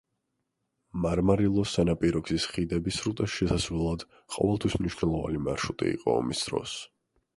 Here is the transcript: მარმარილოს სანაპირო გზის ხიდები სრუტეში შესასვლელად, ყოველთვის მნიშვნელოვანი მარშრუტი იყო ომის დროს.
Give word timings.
მარმარილოს 1.01 1.73
სანაპირო 1.77 2.21
გზის 2.29 2.47
ხიდები 2.53 2.93
სრუტეში 2.95 3.35
შესასვლელად, 3.41 4.07
ყოველთვის 4.37 4.79
მნიშვნელოვანი 4.81 5.43
მარშრუტი 5.49 5.93
იყო 5.99 6.17
ომის 6.23 6.43
დროს. 6.49 6.75